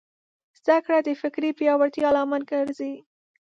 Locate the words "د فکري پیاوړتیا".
1.03-2.09